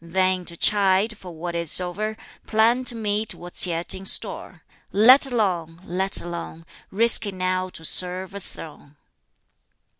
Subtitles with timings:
[0.03, 2.17] Vain to chide for what is o'er,
[2.47, 4.63] Plan to meet what's yet in store.
[4.91, 5.79] Let alone!
[5.85, 6.65] Let alone!
[6.89, 8.95] Risky now to serve a throne."